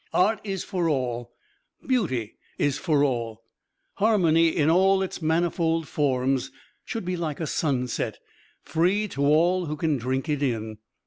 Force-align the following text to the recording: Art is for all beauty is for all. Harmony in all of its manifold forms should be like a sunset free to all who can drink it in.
Art 0.15 0.39
is 0.43 0.63
for 0.63 0.89
all 0.89 1.31
beauty 1.85 2.33
is 2.57 2.79
for 2.79 3.03
all. 3.03 3.43
Harmony 3.97 4.49
in 4.49 4.67
all 4.67 5.03
of 5.03 5.03
its 5.05 5.21
manifold 5.21 5.87
forms 5.87 6.49
should 6.83 7.05
be 7.05 7.15
like 7.15 7.39
a 7.39 7.45
sunset 7.45 8.17
free 8.63 9.07
to 9.09 9.23
all 9.23 9.67
who 9.67 9.75
can 9.75 9.99
drink 9.99 10.27
it 10.27 10.41
in. 10.41 10.79